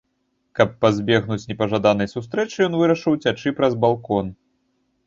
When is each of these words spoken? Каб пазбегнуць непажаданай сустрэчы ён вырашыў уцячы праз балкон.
Каб 0.59 0.69
пазбегнуць 0.85 1.45
непажаданай 1.51 2.09
сустрэчы 2.15 2.57
ён 2.69 2.73
вырашыў 2.81 3.11
уцячы 3.21 3.57
праз 3.63 3.73
балкон. 3.87 4.35